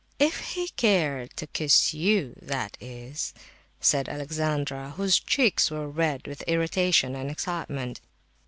[0.17, 3.35] "If he cared to kiss you, that is,"
[3.79, 8.01] said Alexandra, whose cheeks were red with irritation and excitement.